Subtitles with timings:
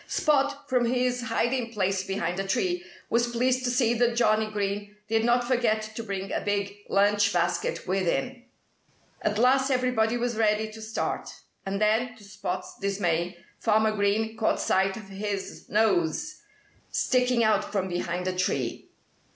[0.07, 4.95] Spot, from his hiding place behind a tree, was pleased to see that Johnnie Green
[5.07, 8.41] did not forget to bring a big lunch basket with him.
[9.21, 11.29] At last everybody was ready to start.
[11.67, 16.37] And then, to Spot's dismay, Farmer Green caught sight of his nose,
[16.89, 18.89] sticking out from behind a tree.